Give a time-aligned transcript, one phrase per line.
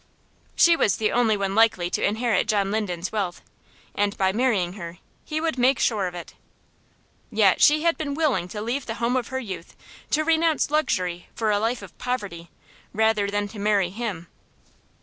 [0.55, 3.43] She was the only one likely to inherit John Linden's wealth,
[3.93, 6.33] and by marrying her he would make sure of it.
[7.31, 9.75] Yet she had been willing to leave the home of her youth,
[10.09, 12.49] to renounce luxury for a life of poverty,
[12.93, 14.25] rather than to marry him.